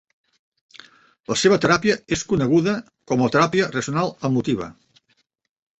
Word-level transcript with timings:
La 1.33 1.37
seva 1.41 1.59
teràpia 1.65 1.97
és 2.17 2.25
coneguda 2.33 2.75
com 3.13 3.23
la 3.27 3.31
Teràpia 3.37 3.69
racional 3.79 4.15
emotiva. 4.31 4.77